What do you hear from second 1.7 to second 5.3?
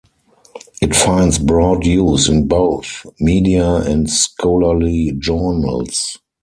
use in both media and scholarly